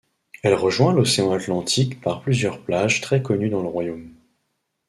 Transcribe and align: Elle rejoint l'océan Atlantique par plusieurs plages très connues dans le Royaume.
Elle 0.41 0.55
rejoint 0.55 0.93
l'océan 0.93 1.31
Atlantique 1.31 2.01
par 2.01 2.23
plusieurs 2.23 2.63
plages 2.63 3.01
très 3.01 3.21
connues 3.21 3.49
dans 3.51 3.61
le 3.61 3.67
Royaume. 3.67 4.09